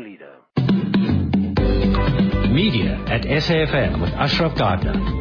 [0.00, 0.36] leader.
[2.52, 5.20] Media at SAFM with Ashraf Garda.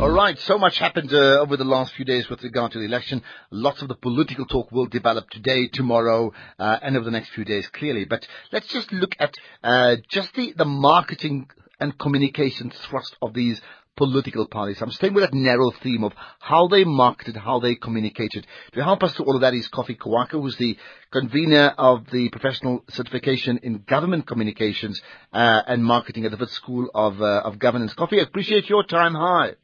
[0.00, 2.84] All right, so much happened uh, over the last few days with regard to the
[2.84, 3.22] election.
[3.50, 7.44] Lots of the political talk will develop today, tomorrow, uh, and over the next few
[7.44, 8.04] days, clearly.
[8.04, 11.48] But let's just look at uh, just the, the marketing
[11.78, 13.60] and communication thrust of these
[13.96, 14.80] political parties.
[14.80, 18.46] I'm staying with that narrow theme of how they marketed, how they communicated.
[18.72, 20.76] To help us through all of that is Koffi Kouakou, who's the
[21.10, 25.00] convener of the professional certification in government communications
[25.32, 27.94] uh, and marketing at the Wits School of, uh, of Governance.
[27.94, 29.14] Koffi, I appreciate your time.
[29.14, 29.54] Hi.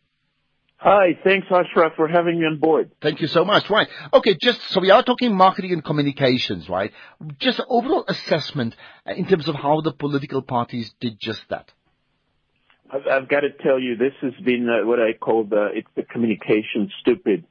[0.83, 2.91] Hi, thanks Ashraf for having me on board.
[3.03, 3.69] Thank you so much.
[3.69, 3.87] Right.
[4.15, 6.91] Okay, just so we are talking marketing and communications, right?
[7.39, 8.75] Just overall assessment
[9.06, 11.70] uh, in terms of how the political parties did just that.
[12.93, 15.89] I've, I've got to tell you, this has been uh, what I call the it's
[15.97, 17.45] the communication stupid.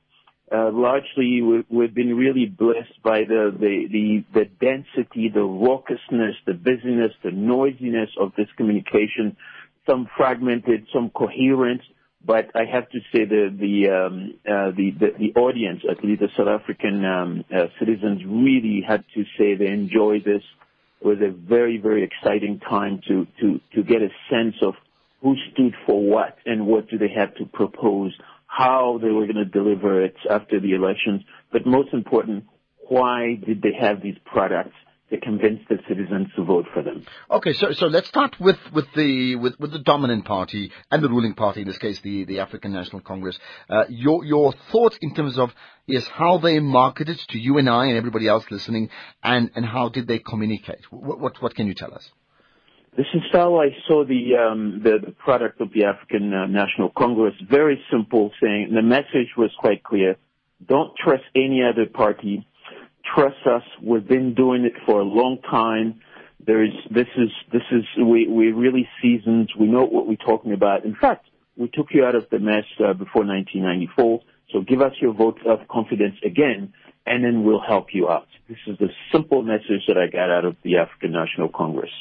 [0.52, 6.34] Uh, largely, we've, we've been really blessed by the, the the the density, the raucousness,
[6.46, 9.38] the busyness, the noisiness of this communication.
[9.88, 11.82] Some fragmented, some coherent
[12.26, 16.22] but I have to say the the um, uh, the, the, the audience, at least
[16.22, 20.44] the South African um, uh, citizens, really had to say they enjoyed this.
[21.02, 24.74] It was a very very exciting time to to to get a sense of
[25.22, 28.18] who stood for what and what do they have to propose,
[28.48, 32.46] how they were going to deliver it after the elections, but most important,
[32.88, 34.76] why did they have these products
[35.10, 37.06] to convince the citizens to vote for them.
[37.32, 41.10] Okay, so so let's start with with the with, with the dominant party and the
[41.10, 43.38] ruling party in this case, the the African National Congress.
[43.70, 45.52] Uh, your your thoughts in terms of
[45.88, 48.90] yes, how they marketed to you and I and everybody else listening,
[49.24, 50.82] and and how did they communicate?
[50.92, 52.08] What what, what can you tell us?
[53.00, 56.90] This is how I saw the um, the, the product of the African uh, National
[56.90, 57.36] Congress.
[57.50, 60.18] Very simple, saying the message was quite clear.
[60.68, 62.46] Don't trust any other party
[63.16, 63.64] trust us.
[63.82, 66.02] We've been doing it for a long time.
[66.46, 69.52] There's, this is, this is, we, we're really seasoned.
[69.60, 70.86] We know what we're talking about.
[70.86, 71.26] In fact,
[71.58, 74.22] we took you out of the mess uh, before 1994.
[74.52, 76.74] So give us your vote of confidence again,
[77.06, 78.28] and then we'll help you out.
[78.48, 81.92] This is the simple message that I got out of the African National Congress.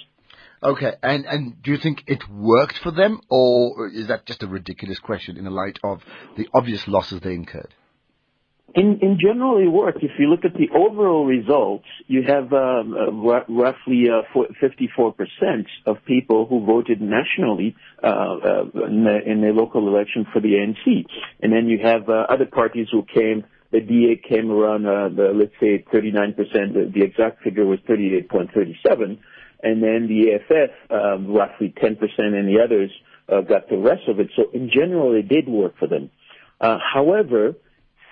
[0.63, 4.49] Okay, and and do you think it worked for them, or is that just a
[4.49, 6.03] ridiculous question in the light of
[6.37, 7.75] the obvious losses they incurred?
[8.75, 10.03] In, in general, it worked.
[10.03, 14.23] If you look at the overall results, you have um, uh, roughly uh,
[14.63, 20.49] 54% of people who voted nationally uh, uh, in, the, in local election for the
[20.49, 21.07] ANC.
[21.41, 23.45] And then you have uh, other parties who came.
[23.73, 26.37] The DA came around, uh, the, let's say, 39%.
[26.37, 29.19] The, the exact figure was 38.37.
[29.63, 32.91] And then the EFF, um, roughly 10%, and the others
[33.29, 34.29] uh, got the rest of it.
[34.37, 36.11] So in general, it did work for them.
[36.61, 37.55] Uh, however,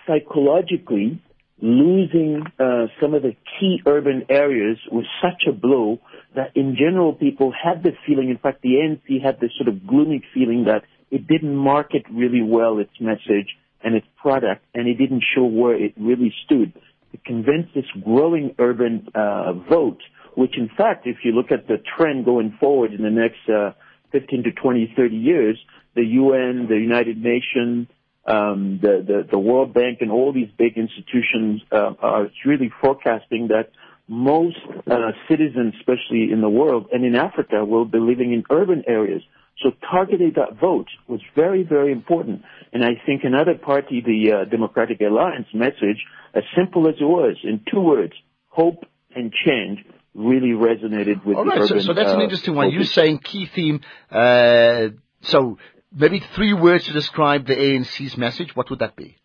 [0.06, 1.20] psychologically,
[1.60, 6.00] losing uh, some of the key urban areas was such a blow
[6.34, 9.86] that in general people had the feeling, in fact the ANC had this sort of
[9.86, 14.96] gloomy feeling that it didn't market really well its message and its product and it
[14.96, 16.72] didn't show where it really stood
[17.12, 20.02] to convince this growing urban uh, vote,
[20.36, 23.72] which in fact if you look at the trend going forward in the next uh,
[24.12, 25.58] 15 to 20, 30 years,
[25.94, 27.88] the UN, the United Nations,
[28.26, 33.48] um, the, the, the World Bank and all these big institutions uh, are really forecasting
[33.48, 33.70] that
[34.08, 34.56] most
[34.90, 39.22] uh, citizens, especially in the world and in Africa, will be living in urban areas.
[39.62, 42.42] So targeting that vote was very, very important.
[42.72, 46.04] And I think another party, the uh, Democratic Alliance message,
[46.34, 48.12] as simple as it was, in two words,
[48.48, 49.84] hope and change,
[50.16, 51.80] really resonated with All the right, urban.
[51.80, 52.70] so, so that's an uh, interesting one.
[52.70, 53.80] You're saying key theme.
[54.10, 54.88] Uh,
[55.22, 55.58] so
[55.92, 58.56] maybe three words to describe the ANC's message.
[58.56, 59.18] What would that be?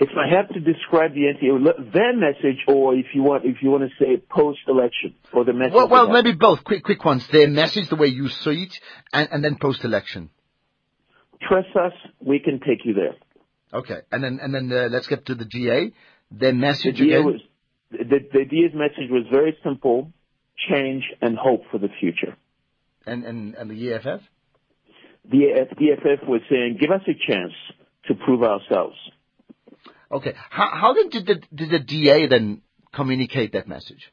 [0.00, 3.70] if I have to describe the NTA, their message, or if you want, if you
[3.70, 5.74] want to say post-election, or the message.
[5.74, 6.62] Well, well, maybe both.
[6.62, 7.26] Quick, quick ones.
[7.28, 8.80] Their message, the way you see it,
[9.12, 10.30] and, and then post-election.
[11.48, 13.14] Trust us, we can take you there.
[13.72, 15.92] Okay, and then and then uh, let's get to the DA.
[16.30, 17.24] Their The message again.
[17.24, 17.40] was,
[17.90, 20.12] the, the DA's message was very simple:
[20.70, 22.36] change and hope for the future.
[23.06, 24.22] and, and and the EFF.
[25.30, 27.52] The EFF was saying, give us a chance
[28.06, 28.96] to prove ourselves.
[30.10, 32.62] Okay, how how then did the did the DA then
[32.94, 34.10] communicate that message?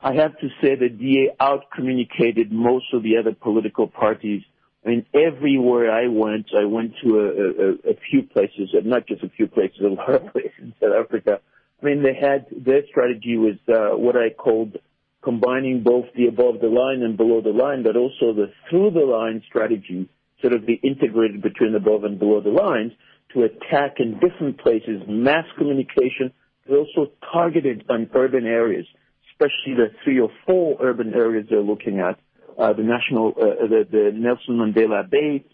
[0.00, 4.42] I have to say the DA out communicated most of the other political parties.
[4.84, 9.06] I mean, everywhere I went, I went to a, a, a few places, and not
[9.06, 11.40] just a few places, a lot of places in South Africa.
[11.84, 14.78] I mean, they had, their strategy was uh, what I called
[15.22, 19.04] combining both the above the line and below the line, but also the through the
[19.04, 20.08] line strategy,
[20.40, 22.92] sort of the integrated between above and below the lines
[23.34, 26.32] to attack in different places, mass communication,
[26.66, 28.86] but also targeted on urban areas,
[29.32, 32.18] especially the three or four urban areas they're looking at,
[32.58, 35.44] uh, the national, uh, the, the Nelson Mandela Bay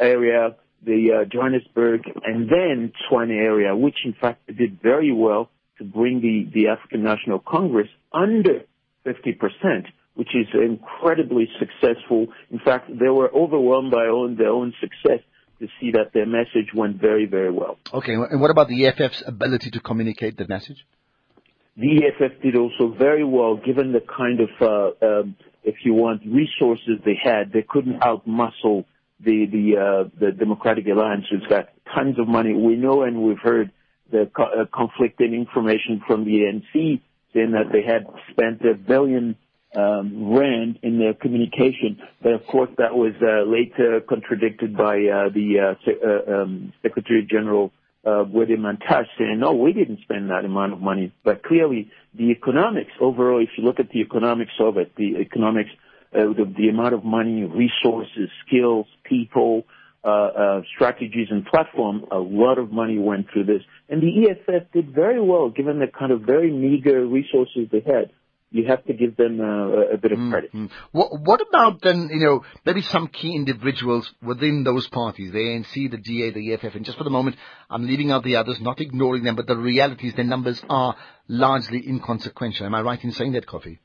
[0.00, 5.84] area, the uh, Johannesburg, and then Tshwane area, which in fact did very well to
[5.84, 8.62] bring the, the African National Congress under
[9.06, 12.26] 50%, which is incredibly successful.
[12.50, 15.20] In fact, they were overwhelmed by own, their own success
[15.60, 17.78] to see that their message went very, very well.
[17.92, 20.86] Okay, and what about the EFF's ability to communicate the message?
[21.76, 26.22] The EFF did also very well, given the kind of, uh, um, if you want,
[26.26, 27.52] resources they had.
[27.52, 28.84] They couldn't outmuscle
[29.20, 32.54] the the uh, the Democratic Alliance, who's got tons of money.
[32.54, 33.72] We know and we've heard
[34.10, 37.00] the co- uh, conflicting information from the ANC
[37.34, 39.36] saying that they had spent a billion
[39.76, 45.28] um, rand in their communication, but of course that was uh, later contradicted by uh,
[45.28, 47.72] the uh, uh, um, Secretary General
[48.06, 51.12] uh, Mantashe saying, no, we didn't spend that amount of money.
[51.24, 55.70] But clearly, the economics overall, if you look at the economics of it, the economics,
[56.14, 59.64] uh, the, the amount of money, resources, skills, people,
[60.04, 63.62] uh, uh, strategies and platform, a lot of money went through this.
[63.88, 68.10] And the EFF did very well given the kind of very meager resources they had.
[68.50, 70.52] You have to give them uh, a bit of credit.
[70.52, 70.70] Mm.
[70.92, 75.90] What, what about then, you know, maybe some key individuals within those parties, the ANC,
[75.90, 77.36] the DA, the EFF, and just for the moment,
[77.68, 80.96] I'm leaving out the others, not ignoring them, but the reality is their numbers are
[81.28, 82.66] largely inconsequential.
[82.66, 83.78] Am I right in saying that, Koffi?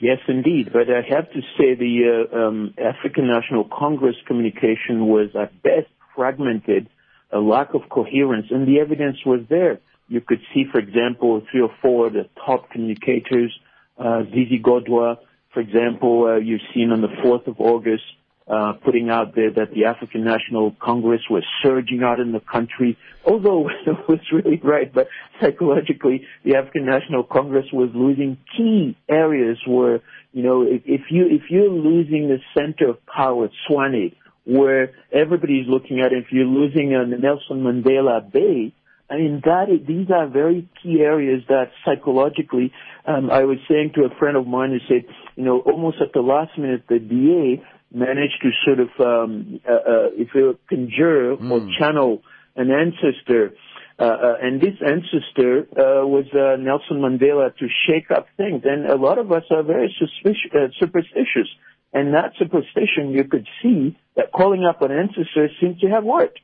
[0.00, 0.70] Yes, indeed.
[0.72, 5.88] But I have to say the uh, um, African National Congress communication was at best
[6.16, 6.88] fragmented,
[7.30, 9.78] a lack of coherence, and the evidence was there.
[10.08, 13.52] You could see, for example, three or four of the top communicators,
[13.98, 15.18] uh, Zizi Kodwa,
[15.52, 18.04] for example, uh, you've seen on the 4th of August,
[18.48, 22.98] uh, putting out there that the African National Congress was surging out in the country,
[23.24, 25.08] although it was really right, but
[25.40, 30.00] psychologically, the African National Congress was losing key areas where,
[30.32, 34.14] you know, if, if you, if you're losing the center of power, Tshwane,
[34.44, 38.72] where everybody's looking at it, if you're losing uh, Nelson Mandela Bay,
[39.10, 42.72] I mean, that is, these are very key areas that psychologically,
[43.06, 45.04] um, I was saying to a friend of mine who said,
[45.34, 49.72] you know, almost at the last minute, the DA managed to sort of, um, uh,
[49.72, 51.50] uh, if you conjure mm.
[51.50, 52.22] or channel
[52.56, 53.52] an ancestor,
[53.98, 58.62] uh, uh, and this ancestor uh, was uh, Nelson Mandela to shake up things.
[58.64, 61.48] And a lot of us are very suspicious, uh, superstitious.
[61.92, 66.40] And that superstition, you could see that calling up an ancestor seemed to have worked.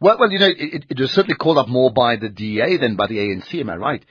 [0.00, 2.96] Well, well, you know, it, it was certainly called up more by the DA than
[2.96, 3.54] by the ANC.
[3.60, 4.04] Am I right?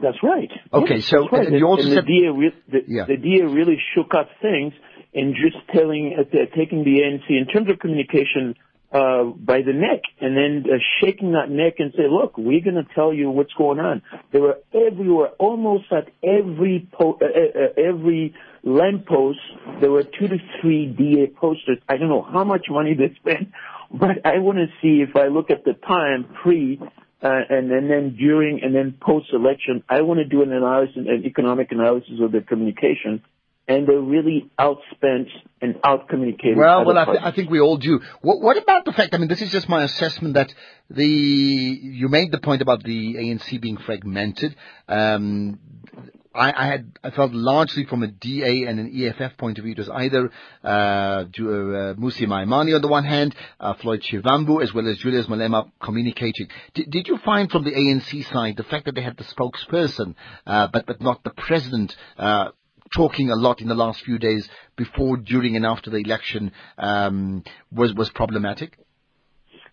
[0.00, 0.50] That's right.
[0.72, 1.46] Okay, yes, so right.
[1.46, 3.04] and you also and said the DA, re- the, Yeah.
[3.06, 4.74] the DA really shook up things
[5.14, 6.24] and just telling, uh,
[6.56, 8.54] taking the ANC in terms of communication
[8.94, 12.76] uh, by the neck, and then uh, shaking that neck and say, "Look, we're going
[12.76, 14.02] to tell you what's going on."
[14.32, 19.40] They were everywhere, almost at every po- uh, uh, uh, every lamppost.
[19.80, 21.78] There were two to three DA posters.
[21.88, 23.48] I don't know how much money they spent,
[23.90, 26.80] but I want to see if I look at the time pre
[27.24, 30.96] uh, and, and then during and then post election, I want to do an analysis,
[30.96, 33.22] an economic analysis of their communication,
[33.66, 35.28] and they're really outspent
[35.60, 36.56] and outcommunicated.
[36.56, 38.00] Well, well, I, th- I think we all do.
[38.20, 39.14] What, what about the fact?
[39.14, 40.52] I mean, this is just my assessment that
[40.90, 44.54] the you made the point about the ANC being fragmented.
[44.88, 45.58] Um,
[46.34, 49.72] I, I had I felt largely from a DA and an EFF point of view,
[49.72, 50.30] it was either
[50.64, 54.98] uh, Ju- uh, Mmusi Maimane on the one hand, uh, Floyd Shivambu, as well as
[54.98, 56.48] Julius Malema communicating.
[56.74, 60.16] Did, did you find from the ANC side the fact that they had the spokesperson,
[60.46, 61.96] uh, but but not the president?
[62.94, 67.42] Talking a lot in the last few days before, during, and after the election um,
[67.72, 68.78] was was problematic.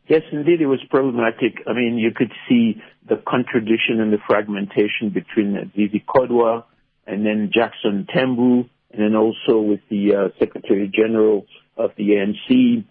[0.07, 1.61] Yes, indeed, it was problematic.
[1.67, 6.65] I mean, you could see the contradiction and the fragmentation between Zizi Kodwa
[7.05, 11.45] and then Jackson Mthembu, and then also with the uh, Secretary General
[11.77, 12.83] of the ANC.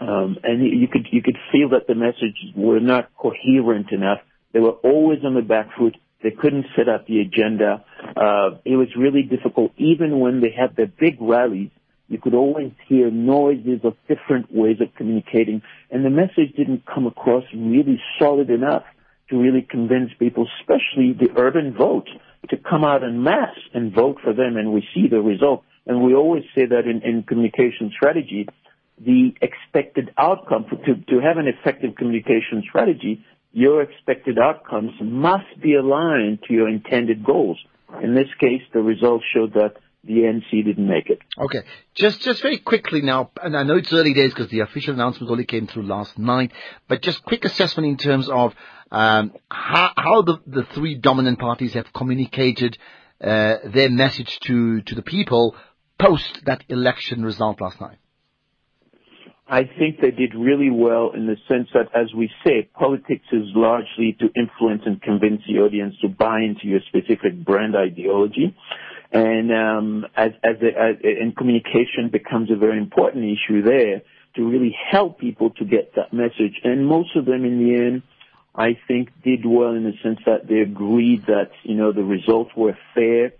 [0.00, 4.18] Um, and you could you could feel that the messages were not coherent enough.
[4.52, 5.96] They were always on the back foot.
[6.22, 7.84] They couldn't set up the agenda.
[8.16, 9.72] Uh, it was really difficult.
[9.76, 11.70] Even when they had their big rallies,
[12.08, 17.06] you could always hear noises of different ways of communicating, and the message didn't come
[17.06, 18.84] across really solid enough
[19.28, 22.08] to really convince people, especially the urban vote,
[22.48, 24.56] to come out en masse and vote for them.
[24.56, 25.64] And we see the result.
[25.84, 28.48] And we always say that in, in communication strategy,
[28.98, 33.24] the expected outcome for, to, to have an effective communication strategy,
[33.56, 37.56] your expected outcomes must be aligned to your intended goals.
[38.02, 41.20] In this case, the results showed that the NC didn't make it.
[41.38, 41.60] Okay,
[41.94, 45.30] just just very quickly now, and I know it's early days because the official announcement
[45.30, 46.52] only came through last night,
[46.86, 48.54] but just quick assessment in terms of
[48.90, 52.76] um, how, how the, the three dominant parties have communicated
[53.22, 55.56] uh, their message to, to the people
[55.98, 57.96] post that election result last night?
[59.48, 63.44] I think they did really well in the sense that, as we say, politics is
[63.54, 68.56] largely to influence and convince the audience to buy into your specific brand ideology.
[69.12, 74.02] And um, as, as, a, as and communication becomes a very important issue there
[74.34, 76.60] to really help people to get that message.
[76.64, 78.02] And most of them, in the end,
[78.52, 82.50] I think, did well in the sense that they agreed that you know the results
[82.56, 83.32] were fair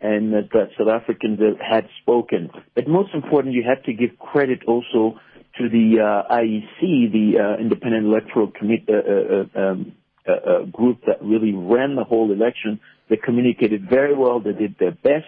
[0.00, 2.50] and that, that South Africans had spoken.
[2.76, 5.18] But most important, you have to give credit also
[5.58, 9.92] to the uh, IEC, the uh, Independent Electoral Committee uh, uh, uh um,
[10.26, 12.80] uh, group that really ran the whole election.
[13.08, 14.40] They communicated very well.
[14.40, 15.26] They did their best.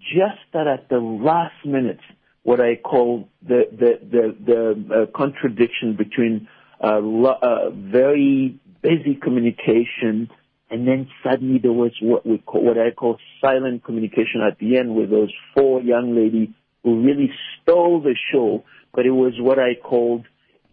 [0.00, 2.00] Just that at the last minute,
[2.42, 6.48] what I call the the the, the contradiction between
[6.80, 10.30] very busy communication
[10.70, 14.78] and then suddenly there was what we call, what I call silent communication at the
[14.78, 16.48] end with those four young ladies
[16.86, 18.64] who really stole the show
[18.96, 20.24] but it was what I called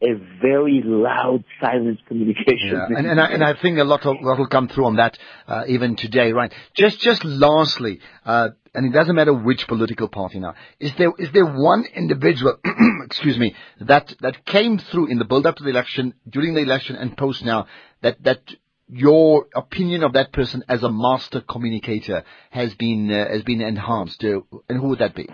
[0.01, 2.71] a very loud silence communication.
[2.71, 2.97] Yeah.
[2.97, 5.17] And, and, I, and I think a lot, of, lot will come through on that
[5.47, 6.53] uh, even today, right?
[6.73, 10.55] Just just lastly, uh, and it doesn't matter which political party now.
[10.79, 12.57] Is there is there one individual,
[13.05, 16.61] excuse me, that that came through in the build up to the election, during the
[16.61, 17.67] election, and post now
[18.01, 18.41] that that
[18.89, 24.21] your opinion of that person as a master communicator has been uh, has been enhanced,
[24.25, 25.29] uh, and who would that be?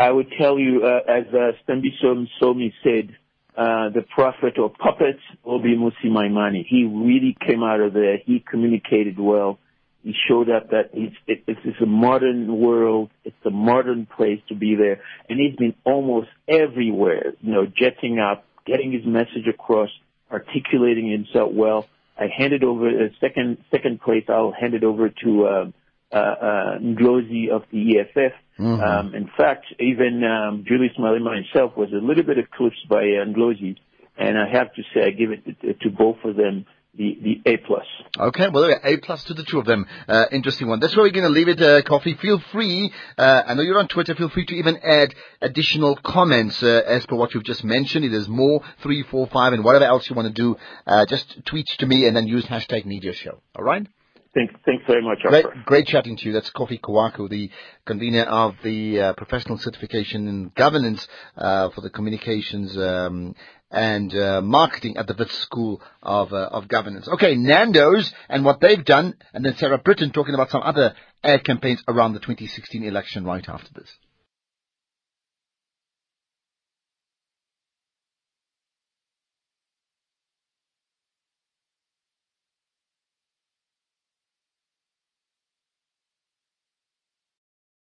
[0.00, 3.14] I would tell you, uh, as uh, Stembiso Somi said,
[3.54, 6.64] uh, the prophet or puppet Obi Mmusi Maimane.
[6.66, 8.16] He really came out of there.
[8.24, 9.58] He communicated well.
[10.02, 13.10] He showed up that it's, it, it's a modern world.
[13.24, 15.02] It's a modern place to be there.
[15.28, 19.90] And he's been almost everywhere, you know, jetting up, getting his message across,
[20.32, 21.86] articulating himself well.
[22.18, 24.24] I handed over a uh, second, second place.
[24.30, 25.72] I'll hand it over to,
[26.12, 28.32] uh, uh, uh, of the EFF.
[28.58, 28.80] Mm-hmm.
[28.80, 33.24] Um, in fact, even um, Julius Malema himself was a little bit eclipsed by uh,
[33.24, 33.76] Ndlozi,
[34.18, 37.50] and I have to say I give it to, to both of them the, the
[37.50, 37.86] A plus.
[38.18, 39.86] Okay, well, A plus to the two of them.
[40.08, 40.80] Uh, interesting one.
[40.80, 42.18] That's where we're going to leave it, uh, Koffi.
[42.18, 46.62] Feel free, uh, I know you're on Twitter, feel free to even add additional comments
[46.62, 48.04] uh, as per what you've just mentioned.
[48.04, 51.44] If there's more, three, four, five, and whatever else you want to do, uh, just
[51.46, 53.40] tweet to me and then use hashtag media show.
[53.54, 53.86] All right?
[54.32, 56.32] Thanks, thanks very much, Great, great chatting to you.
[56.32, 57.50] That's Koffi Kouakou, the
[57.84, 63.34] convener of the uh, Professional Certification in Governance uh, for the Communications um,
[63.72, 67.08] and uh, Marketing at the Wits School of, uh, of Governance.
[67.08, 70.94] Okay, Nando's and what they've done, and then Sarah Britton talking about some other
[71.24, 73.90] ad campaigns around the 2016 election right after this.